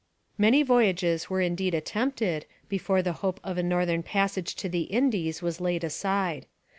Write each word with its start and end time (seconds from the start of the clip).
Many 0.35 0.63
voyages 0.63 1.29
were 1.29 1.41
indeed 1.41 1.75
attempted 1.75 2.47
before 2.67 3.03
the 3.03 3.13
hope 3.21 3.39
of 3.43 3.59
a 3.59 3.61
northern 3.61 4.01
passage 4.01 4.55
to 4.55 4.67
the 4.67 4.87
Indies 4.89 5.43
was 5.43 5.61
laid 5.61 5.83
aside. 5.83 6.47